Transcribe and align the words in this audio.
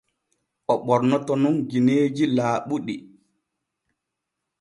O 0.71 0.73
ɓornoto 0.85 1.33
nun 1.41 1.55
gineeji 1.69 2.25
laaɓuɗi. 2.35 2.95